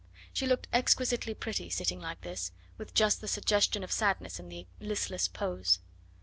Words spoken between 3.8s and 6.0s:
of sadness in the listless pose.